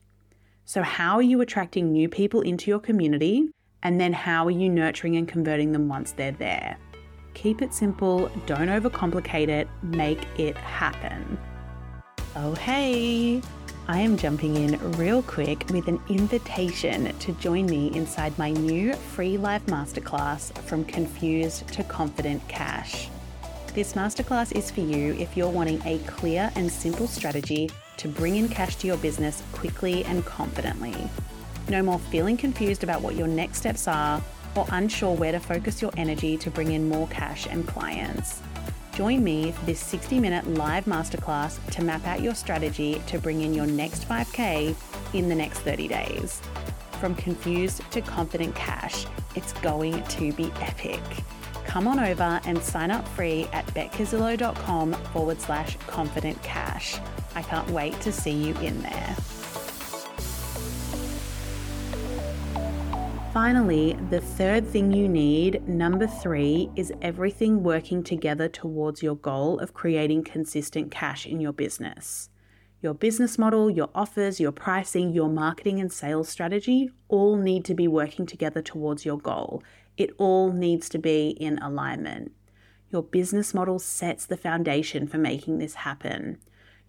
So, 0.66 0.82
how 0.82 1.16
are 1.16 1.22
you 1.22 1.42
attracting 1.42 1.92
new 1.92 2.08
people 2.08 2.42
into 2.42 2.72
your 2.72 2.80
community? 2.80 3.50
And 3.84 4.00
then, 4.00 4.14
how 4.14 4.46
are 4.46 4.52
you 4.52 4.70
nurturing 4.70 5.18
and 5.18 5.28
converting 5.28 5.72
them 5.72 5.90
once 5.90 6.12
they're 6.12 6.32
there? 6.32 6.78
Keep 7.34 7.62
it 7.62 7.74
simple, 7.74 8.32
don't 8.46 8.68
overcomplicate 8.68 9.50
it, 9.50 9.68
make 9.82 10.26
it 10.38 10.56
happen. 10.58 11.38
Oh, 12.36 12.56
hey! 12.56 13.42
I 13.88 14.00
am 14.00 14.16
jumping 14.16 14.56
in 14.56 14.78
real 14.94 15.22
quick 15.24 15.66
with 15.72 15.88
an 15.88 16.00
invitation 16.08 17.18
to 17.18 17.34
join 17.34 17.66
me 17.66 17.92
inside 17.94 18.38
my 18.38 18.52
new 18.52 18.94
free 18.94 19.38
live 19.38 19.66
masterclass 19.66 20.58
from 20.60 20.86
Confused 20.86 21.68
to 21.70 21.84
Confident 21.84 22.48
Cash. 22.48 23.10
This 23.74 23.94
masterclass 23.94 24.52
is 24.52 24.70
for 24.70 24.82
you 24.82 25.14
if 25.14 25.38
you're 25.38 25.50
wanting 25.50 25.82
a 25.86 26.00
clear 26.00 26.52
and 26.56 26.70
simple 26.70 27.08
strategy 27.08 27.72
to 27.96 28.10
bring 28.10 28.36
in 28.36 28.50
cash 28.50 28.76
to 28.78 28.88
your 28.88 28.98
business 28.98 29.42
quickly 29.54 30.04
and 30.04 30.26
confidently. 30.26 30.94
No 31.70 31.82
more 31.82 31.98
feeling 31.98 32.36
confused 32.36 32.84
about 32.84 33.02
what 33.02 33.16
your 33.16 33.28
next 33.28 33.60
steps 33.60 33.88
are 33.88 34.22
or 34.56 34.66
unsure 34.72 35.16
where 35.16 35.32
to 35.32 35.40
focus 35.40 35.82
your 35.82 35.92
energy 35.96 36.38
to 36.40 36.52
bring 36.52 36.74
in 36.74 36.90
more 36.90 37.08
cash 37.08 37.48
and 37.48 37.66
clients. 37.66 38.42
Join 38.94 39.24
me 39.24 39.54
for 39.54 39.66
this 39.66 39.80
60 39.80 40.20
minute 40.20 40.46
live 40.56 40.84
masterclass 40.84 41.66
to 41.72 41.82
map 41.82 42.06
out 42.06 42.22
your 42.22 42.36
strategy 42.36 43.02
to 43.08 43.20
bring 43.20 43.40
in 43.40 43.54
your 43.54 43.68
next 43.68 44.06
5K 44.06 44.76
in 45.14 45.30
the 45.30 45.36
next 45.36 45.60
30 45.60 45.88
days. 45.88 46.42
From 47.00 47.16
confused 47.16 47.90
to 47.92 48.02
confident 48.02 48.54
cash, 48.54 49.06
it's 49.34 49.54
going 49.54 50.04
to 50.04 50.34
be 50.34 50.52
epic 50.60 51.00
come 51.72 51.88
on 51.88 52.02
over 52.02 52.42
and 52.44 52.62
sign 52.62 52.92
up 52.92 53.08
free 53.08 53.48
at 53.54 53.66
beckcazzillo.com 53.68 54.92
forward 55.14 55.40
slash 55.40 55.78
confident 55.88 56.44
cash. 56.44 57.00
I 57.34 57.42
can't 57.44 57.70
wait 57.70 57.98
to 58.02 58.12
see 58.12 58.34
you 58.34 58.54
in 58.56 58.82
there. 58.82 59.16
Finally, 63.34 63.98
the 64.10 64.20
third 64.20 64.68
thing 64.68 64.92
you 64.92 65.08
need, 65.08 65.66
number 65.66 66.08
three, 66.08 66.70
is 66.76 66.92
everything 67.02 67.64
working 67.64 68.04
together 68.04 68.50
towards 68.50 69.02
your 69.02 69.16
goal 69.16 69.58
of 69.60 69.74
creating 69.74 70.26
consistent 70.26 70.92
cash 70.92 71.26
in 71.26 71.40
your 71.40 71.54
business. 71.54 72.30
Your 72.82 72.94
business 72.94 73.38
model, 73.38 73.70
your 73.70 73.90
offers, 73.96 74.42
your 74.42 74.52
pricing, 74.52 75.14
your 75.14 75.30
marketing 75.30 75.80
and 75.80 75.94
sales 75.94 76.28
strategy 76.28 76.90
all 77.08 77.38
need 77.38 77.64
to 77.64 77.76
be 77.76 77.88
working 77.88 78.26
together 78.26 78.62
towards 78.62 79.06
your 79.06 79.20
goal 79.20 79.64
it 80.02 80.12
all 80.18 80.52
needs 80.52 80.90
to 80.90 80.98
be 80.98 81.30
in 81.30 81.58
alignment. 81.60 82.32
Your 82.90 83.04
business 83.04 83.54
model 83.54 83.80
sets 83.80 84.26
the 84.26 84.38
foundation 84.38 85.08
for 85.08 85.18
making 85.18 85.60
this 85.60 85.76
happen. 85.76 86.38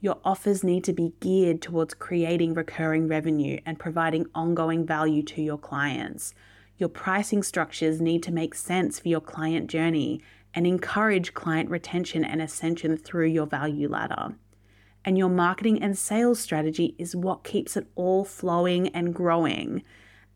Your 0.00 0.18
offers 0.24 0.64
need 0.64 0.82
to 0.84 0.92
be 0.92 1.14
geared 1.20 1.62
towards 1.62 1.94
creating 1.94 2.54
recurring 2.54 3.06
revenue 3.06 3.60
and 3.64 3.78
providing 3.78 4.26
ongoing 4.34 4.84
value 4.84 5.22
to 5.22 5.40
your 5.40 5.58
clients. 5.58 6.34
Your 6.76 6.88
pricing 6.88 7.44
structures 7.44 8.00
need 8.00 8.24
to 8.24 8.32
make 8.32 8.56
sense 8.56 8.98
for 8.98 9.08
your 9.08 9.20
client 9.20 9.70
journey 9.70 10.20
and 10.54 10.66
encourage 10.66 11.34
client 11.34 11.70
retention 11.70 12.24
and 12.24 12.42
ascension 12.42 12.96
through 12.96 13.28
your 13.28 13.46
value 13.46 13.88
ladder. 13.88 14.34
And 15.04 15.16
your 15.16 15.28
marketing 15.28 15.82
and 15.82 15.96
sales 15.96 16.40
strategy 16.40 16.94
is 16.98 17.14
what 17.14 17.44
keeps 17.44 17.76
it 17.76 17.86
all 17.94 18.24
flowing 18.24 18.88
and 18.88 19.14
growing. 19.14 19.82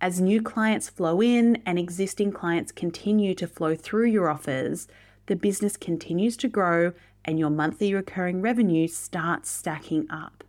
As 0.06 0.20
new 0.20 0.40
clients 0.40 0.88
flow 0.88 1.20
in 1.20 1.60
and 1.66 1.80
existing 1.80 2.30
clients 2.30 2.70
continue 2.70 3.34
to 3.34 3.48
flow 3.48 3.74
through 3.74 4.06
your 4.06 4.30
offers, 4.30 4.86
the 5.26 5.34
business 5.34 5.76
continues 5.76 6.36
to 6.36 6.48
grow 6.48 6.92
and 7.24 7.40
your 7.40 7.50
monthly 7.50 7.92
recurring 7.92 8.40
revenue 8.40 8.86
starts 8.86 9.50
stacking 9.50 10.08
up. 10.08 10.44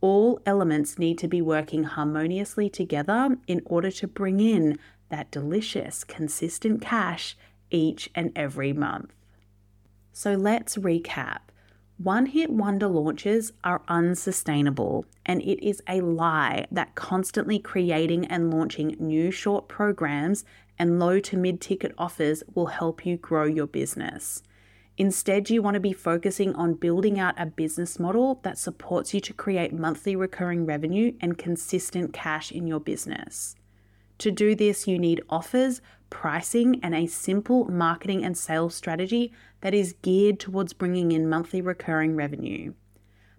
All 0.00 0.40
elements 0.46 0.98
need 0.98 1.18
to 1.18 1.28
be 1.28 1.42
working 1.42 1.84
harmoniously 1.84 2.70
together 2.70 3.36
in 3.46 3.60
order 3.66 3.90
to 3.90 4.08
bring 4.08 4.40
in 4.40 4.78
that 5.10 5.30
delicious, 5.30 6.02
consistent 6.02 6.80
cash 6.80 7.36
each 7.70 8.08
and 8.14 8.32
every 8.34 8.72
month. 8.72 9.12
So 10.14 10.32
let's 10.32 10.78
recap. 10.78 11.43
One 11.98 12.26
hit 12.26 12.50
wonder 12.50 12.88
launches 12.88 13.52
are 13.62 13.82
unsustainable, 13.86 15.06
and 15.24 15.40
it 15.42 15.64
is 15.64 15.80
a 15.88 16.00
lie 16.00 16.66
that 16.72 16.96
constantly 16.96 17.60
creating 17.60 18.26
and 18.26 18.52
launching 18.52 18.96
new 18.98 19.30
short 19.30 19.68
programs 19.68 20.44
and 20.76 20.98
low 20.98 21.20
to 21.20 21.36
mid 21.36 21.60
ticket 21.60 21.94
offers 21.96 22.42
will 22.52 22.66
help 22.66 23.06
you 23.06 23.16
grow 23.16 23.44
your 23.44 23.68
business. 23.68 24.42
Instead, 24.98 25.50
you 25.50 25.62
want 25.62 25.74
to 25.74 25.80
be 25.80 25.92
focusing 25.92 26.52
on 26.56 26.74
building 26.74 27.18
out 27.18 27.34
a 27.38 27.46
business 27.46 28.00
model 28.00 28.40
that 28.42 28.58
supports 28.58 29.14
you 29.14 29.20
to 29.20 29.32
create 29.32 29.72
monthly 29.72 30.16
recurring 30.16 30.66
revenue 30.66 31.12
and 31.20 31.38
consistent 31.38 32.12
cash 32.12 32.50
in 32.50 32.66
your 32.66 32.80
business. 32.80 33.54
To 34.18 34.30
do 34.32 34.54
this, 34.54 34.86
you 34.86 34.98
need 34.98 35.22
offers, 35.28 35.80
pricing, 36.10 36.78
and 36.82 36.94
a 36.94 37.06
simple 37.06 37.64
marketing 37.64 38.24
and 38.24 38.38
sales 38.38 38.74
strategy 38.74 39.32
that 39.64 39.72
is 39.72 39.94
geared 40.02 40.38
towards 40.38 40.74
bringing 40.74 41.10
in 41.10 41.26
monthly 41.26 41.62
recurring 41.62 42.14
revenue. 42.14 42.74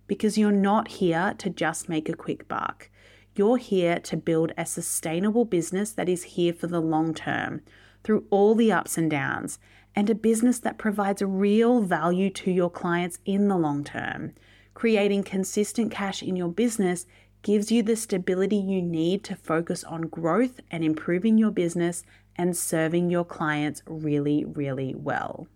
Because 0.08 0.40
you're 0.40 0.52
not 0.52 0.88
here 0.88 1.36
to 1.38 1.52
just 1.52 1.88
make 1.88 2.10
a 2.10 2.16
quick 2.16 2.48
buck. 2.48 2.90
You're 3.36 3.58
here 3.58 4.00
to 4.00 4.18
build 4.18 4.52
a 4.58 4.66
sustainable 4.66 5.46
business 5.46 5.92
that 5.92 6.10
is 6.10 6.24
here 6.24 6.52
for 6.52 6.66
the 6.66 6.82
long 6.82 7.14
term, 7.14 7.62
through 8.04 8.26
all 8.32 8.56
the 8.56 8.72
ups 8.72 8.98
and 8.98 9.12
downs, 9.12 9.60
and 9.96 10.10
a 10.10 10.16
business 10.16 10.58
that 10.58 10.80
provides 10.80 11.22
real 11.22 11.84
value 11.84 12.32
to 12.32 12.50
your 12.50 12.72
clients 12.72 13.20
in 13.24 13.48
the 13.48 13.58
long 13.58 13.84
term. 13.84 14.34
Creating 14.74 15.22
consistent 15.22 15.92
cash 15.92 16.24
in 16.24 16.36
your 16.36 16.50
business 16.50 17.06
gives 17.44 17.72
you 17.72 17.84
the 17.84 17.96
stability 17.96 18.58
you 18.58 18.82
need 18.82 19.24
to 19.26 19.36
focus 19.36 19.84
on 19.84 20.02
growth 20.02 20.60
and 20.72 20.84
improving 20.84 21.38
your 21.38 21.52
business 21.52 22.02
and 22.36 22.58
serving 22.58 23.12
your 23.12 23.26
clients 23.26 23.84
really, 23.86 24.44
really 24.44 24.96
well. 24.96 25.48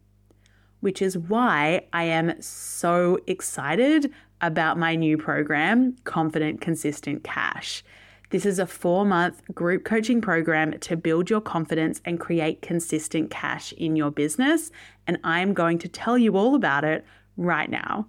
Which 0.81 1.01
is 1.01 1.17
why 1.17 1.87
I 1.91 2.03
am 2.03 2.41
so 2.41 3.19
excited 3.27 4.13
about 4.41 4.77
my 4.77 4.95
new 4.95 5.17
program, 5.17 5.95
Confident 6.05 6.61
Consistent 6.61 7.23
Cash. 7.23 7.83
This 8.29 8.45
is 8.45 8.59
a 8.59 8.67
four 8.67 9.05
month 9.05 9.41
group 9.53 9.83
coaching 9.83 10.21
program 10.21 10.77
to 10.79 10.95
build 10.95 11.29
your 11.29 11.41
confidence 11.41 11.99
and 12.05 12.19
create 12.19 12.61
consistent 12.61 13.31
cash 13.31 13.73
in 13.73 13.95
your 13.95 14.11
business. 14.11 14.71
And 15.07 15.17
I'm 15.23 15.53
going 15.53 15.79
to 15.79 15.87
tell 15.87 16.17
you 16.17 16.37
all 16.37 16.53
about 16.53 16.83
it 16.83 17.03
right 17.37 17.69
now. 17.69 18.05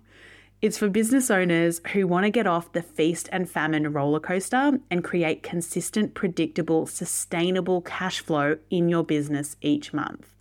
It's 0.61 0.77
for 0.77 0.91
business 0.91 1.31
owners 1.31 1.81
who 1.95 2.07
want 2.07 2.25
to 2.25 2.31
get 2.31 2.47
off 2.47 2.73
the 2.73 2.83
feast 2.83 3.31
and 3.33 3.49
famine 3.49 3.91
roller 3.95 4.21
coaster 4.21 4.79
and 4.91 5.03
create 5.03 5.43
consistent, 5.43 6.13
predictable, 6.13 6.87
sustainable 6.87 7.81
cash 7.81 8.21
flow 8.21 8.59
in 8.69 8.91
your 8.91 9.03
business 9.03 9.57
each 9.63 9.95
month. 9.95 10.35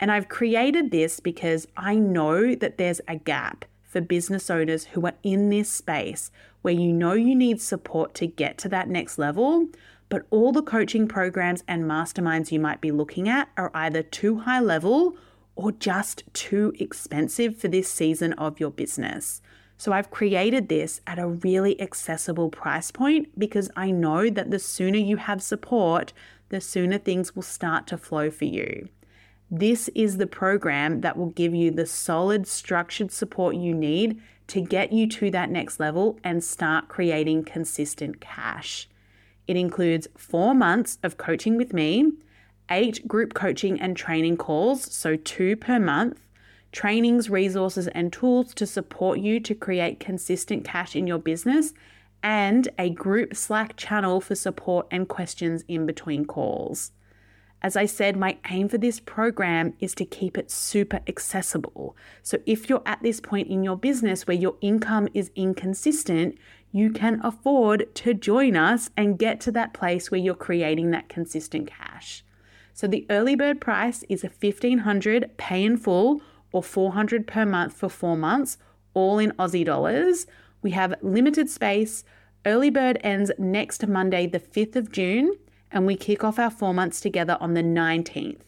And 0.00 0.10
I've 0.10 0.28
created 0.28 0.90
this 0.90 1.20
because 1.20 1.66
I 1.76 1.94
know 1.94 2.54
that 2.54 2.78
there's 2.78 3.00
a 3.06 3.16
gap 3.16 3.64
for 3.82 4.00
business 4.00 4.50
owners 4.50 4.86
who 4.86 5.06
are 5.06 5.14
in 5.22 5.50
this 5.50 5.70
space 5.70 6.30
where 6.62 6.74
you 6.74 6.92
know 6.92 7.12
you 7.12 7.34
need 7.34 7.60
support 7.60 8.14
to 8.14 8.26
get 8.26 8.58
to 8.58 8.68
that 8.70 8.88
next 8.88 9.18
level, 9.18 9.68
but 10.08 10.26
all 10.30 10.50
the 10.50 10.62
coaching 10.62 11.06
programs 11.06 11.62
and 11.68 11.84
masterminds 11.84 12.50
you 12.50 12.58
might 12.58 12.80
be 12.80 12.90
looking 12.90 13.28
at 13.28 13.48
are 13.56 13.70
either 13.74 14.02
too 14.02 14.40
high 14.40 14.60
level 14.60 15.16
or 15.56 15.70
just 15.70 16.24
too 16.32 16.72
expensive 16.78 17.56
for 17.56 17.68
this 17.68 17.88
season 17.88 18.32
of 18.34 18.58
your 18.58 18.70
business. 18.70 19.40
So 19.76 19.92
I've 19.92 20.10
created 20.10 20.68
this 20.68 21.00
at 21.06 21.18
a 21.18 21.28
really 21.28 21.80
accessible 21.80 22.50
price 22.50 22.90
point 22.90 23.38
because 23.38 23.70
I 23.76 23.90
know 23.90 24.30
that 24.30 24.50
the 24.50 24.58
sooner 24.58 24.98
you 24.98 25.18
have 25.18 25.42
support, 25.42 26.12
the 26.48 26.60
sooner 26.60 26.98
things 26.98 27.34
will 27.34 27.42
start 27.42 27.86
to 27.88 27.98
flow 27.98 28.30
for 28.30 28.44
you. 28.44 28.88
This 29.50 29.88
is 29.94 30.16
the 30.16 30.26
program 30.26 31.02
that 31.02 31.16
will 31.16 31.30
give 31.30 31.54
you 31.54 31.70
the 31.70 31.86
solid, 31.86 32.46
structured 32.46 33.12
support 33.12 33.56
you 33.56 33.74
need 33.74 34.20
to 34.48 34.60
get 34.60 34.92
you 34.92 35.06
to 35.08 35.30
that 35.30 35.50
next 35.50 35.80
level 35.80 36.18
and 36.24 36.42
start 36.42 36.88
creating 36.88 37.44
consistent 37.44 38.20
cash. 38.20 38.88
It 39.46 39.56
includes 39.56 40.08
four 40.16 40.54
months 40.54 40.98
of 41.02 41.16
coaching 41.16 41.56
with 41.56 41.72
me, 41.72 42.12
eight 42.70 43.06
group 43.06 43.34
coaching 43.34 43.80
and 43.80 43.96
training 43.96 44.38
calls, 44.38 44.92
so 44.92 45.16
two 45.16 45.56
per 45.56 45.78
month, 45.78 46.20
trainings, 46.72 47.30
resources, 47.30 47.86
and 47.88 48.12
tools 48.12 48.54
to 48.54 48.66
support 48.66 49.18
you 49.18 49.40
to 49.40 49.54
create 49.54 50.00
consistent 50.00 50.64
cash 50.64 50.96
in 50.96 51.06
your 51.06 51.18
business, 51.18 51.72
and 52.22 52.68
a 52.78 52.90
group 52.90 53.36
Slack 53.36 53.76
channel 53.76 54.20
for 54.20 54.34
support 54.34 54.86
and 54.90 55.08
questions 55.08 55.62
in 55.68 55.84
between 55.84 56.24
calls. 56.24 56.90
As 57.64 57.76
I 57.76 57.86
said, 57.86 58.14
my 58.14 58.36
aim 58.50 58.68
for 58.68 58.76
this 58.76 59.00
program 59.00 59.72
is 59.80 59.94
to 59.94 60.04
keep 60.04 60.36
it 60.36 60.50
super 60.50 61.00
accessible. 61.08 61.96
So 62.22 62.36
if 62.44 62.68
you're 62.68 62.82
at 62.84 63.02
this 63.02 63.22
point 63.22 63.48
in 63.48 63.64
your 63.64 63.78
business 63.78 64.26
where 64.26 64.36
your 64.36 64.56
income 64.60 65.08
is 65.14 65.30
inconsistent, 65.34 66.36
you 66.72 66.90
can 66.90 67.22
afford 67.24 67.94
to 67.94 68.12
join 68.12 68.54
us 68.54 68.90
and 68.98 69.18
get 69.18 69.40
to 69.40 69.52
that 69.52 69.72
place 69.72 70.10
where 70.10 70.20
you're 70.20 70.34
creating 70.34 70.90
that 70.90 71.08
consistent 71.08 71.66
cash. 71.68 72.22
So 72.74 72.86
the 72.86 73.06
early 73.08 73.34
bird 73.34 73.62
price 73.62 74.04
is 74.10 74.24
a 74.24 74.28
1500 74.28 75.38
pay 75.38 75.64
in 75.64 75.78
full 75.78 76.20
or 76.52 76.62
400 76.62 77.26
per 77.26 77.46
month 77.46 77.72
for 77.72 77.88
4 77.88 78.14
months, 78.14 78.58
all 78.92 79.18
in 79.18 79.30
Aussie 79.38 79.64
dollars. 79.64 80.26
We 80.60 80.72
have 80.72 80.96
limited 81.00 81.48
space. 81.48 82.04
Early 82.44 82.68
bird 82.68 82.98
ends 83.02 83.32
next 83.38 83.86
Monday, 83.86 84.26
the 84.26 84.38
5th 84.38 84.76
of 84.76 84.92
June 84.92 85.32
and 85.74 85.84
we 85.86 85.96
kick 85.96 86.24
off 86.24 86.38
our 86.38 86.50
four 86.50 86.72
months 86.72 87.00
together 87.00 87.36
on 87.40 87.52
the 87.52 87.62
19th. 87.62 88.40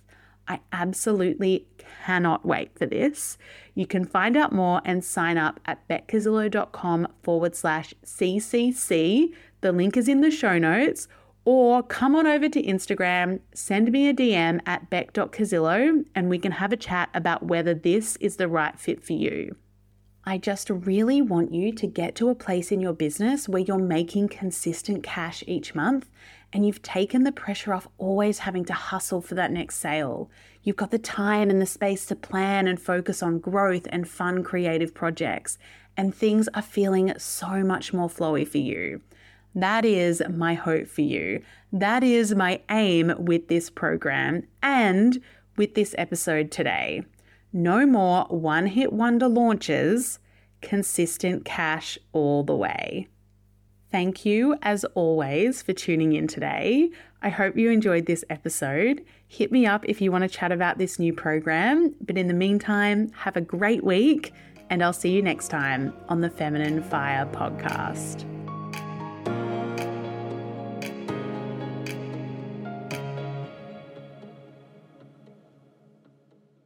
I 0.49 0.61
absolutely 0.73 1.67
cannot 2.05 2.47
wait 2.47 2.79
for 2.79 2.87
this. 2.87 3.37
You 3.75 3.85
can 3.85 4.05
find 4.05 4.37
out 4.37 4.53
more 4.53 4.81
and 4.85 5.05
sign 5.05 5.37
up 5.37 5.59
at 5.67 5.87
beckcarzillo.com 5.89 7.09
forward 7.25 7.57
slash 7.57 7.93
CCC. 8.05 9.35
The 9.61 9.73
link 9.73 9.97
is 9.97 10.09
in 10.09 10.21
the 10.21 10.31
show 10.31 10.57
notes. 10.57 11.09
Or 11.45 11.83
come 11.83 12.17
on 12.17 12.27
over 12.27 12.49
to 12.49 12.63
Instagram, 12.63 13.41
send 13.55 13.93
me 13.93 14.09
a 14.09 14.15
DM 14.15 14.61
at 14.67 14.91
beck.carzillo, 14.91 16.05
and 16.15 16.29
we 16.29 16.39
can 16.39 16.53
have 16.53 16.73
a 16.73 16.77
chat 16.77 17.09
about 17.15 17.45
whether 17.45 17.73
this 17.73 18.17
is 18.17 18.37
the 18.37 18.49
right 18.49 18.79
fit 18.79 19.05
for 19.05 19.13
you. 19.13 19.55
I 20.25 20.39
just 20.39 20.71
really 20.71 21.23
want 21.23 21.55
you 21.55 21.73
to 21.73 21.87
get 21.87 22.17
to 22.17 22.31
a 22.31 22.35
place 22.35 22.73
in 22.73 22.81
your 22.81 22.93
business 22.93 23.49
where 23.49 23.63
you're 23.63 23.79
making 23.79 24.29
consistent 24.29 25.05
cash 25.05 25.45
each 25.47 25.73
month 25.73 26.11
and 26.57 26.65
you've 26.65 26.81
taken 26.81 27.25
the 27.25 27.33
pressure 27.33 27.75
off 27.75 27.87
always 27.99 28.39
having 28.39 28.65
to 28.65 28.73
hustle 28.73 29.21
for 29.21 29.35
that 29.35 29.53
next 29.53 29.77
sale. 29.77 30.31
You've 30.63 30.77
got 30.77 30.91
the 30.91 30.99
time 30.99 31.51
and 31.51 31.61
the 31.61 31.67
space 31.67 32.07
to 32.07 32.17
plan 32.17 32.67
and 32.67 32.81
focus 32.81 33.23
on 33.23 33.41
growth 33.41 33.87
and 33.91 34.09
fun 34.09 34.43
creative 34.43 34.95
projects, 34.95 35.59
and 35.99 36.15
things 36.15 36.49
are 36.55 36.63
feeling 36.63 37.13
so 37.19 37.63
much 37.63 37.93
more 37.93 38.09
flowy 38.09 38.49
for 38.49 38.57
you. 38.57 39.03
That 39.55 39.85
is 39.85 40.23
my 40.31 40.55
hope 40.55 40.89
for 40.89 41.03
you. 41.03 41.43
That 41.75 42.03
is 42.03 42.35
my 42.35 42.63
aim 42.71 43.13
with 43.19 43.49
this 43.49 43.69
program 43.69 44.45
and 44.63 45.21
with 45.59 45.75
this 45.75 45.95
episode 45.99 46.51
today. 46.51 47.03
No 47.53 47.85
more 47.85 48.25
one 48.31 48.65
hit 48.65 48.95
wonder 48.95 49.29
launches, 49.29 50.21
consistent 50.63 51.45
cash 51.45 51.99
all 52.15 52.45
the 52.45 52.57
way. 52.57 53.09
Thank 53.93 54.27
you, 54.27 54.57
as 54.63 54.85
always, 54.95 55.63
for 55.63 55.73
tuning 55.73 56.13
in 56.13 56.27
today. 56.27 56.91
I 57.23 57.29
hope 57.29 57.57
you 57.57 57.71
enjoyed 57.71 58.07
this 58.07 58.25
episode. 58.29 59.05
Hit 59.29 59.51
me 59.51 59.67
up 59.67 59.85
if 59.89 60.01
you 60.01 60.13
want 60.13 60.23
to 60.23 60.29
chat 60.29 60.53
about 60.53 60.79
this 60.79 60.99
new 60.99 61.13
program. 61.13 61.95
But 62.01 62.19
in 62.19 62.29
the 62.29 62.35
meantime, 62.35 63.11
have 63.13 63.37
a 63.37 63.41
great 63.41 63.85
week, 63.85 64.33
and 64.71 64.83
I'll 64.83 64.93
see 64.93 65.11
you 65.11 65.23
next 65.23 65.49
time 65.49 65.95
on 66.09 66.21
the 66.21 66.31
Feminine 66.31 66.83
Fire 66.83 67.27
podcast. 67.27 68.25